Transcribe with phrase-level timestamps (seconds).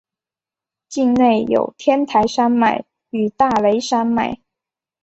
[0.89, 4.39] 境内有天台山脉与大雷山脉。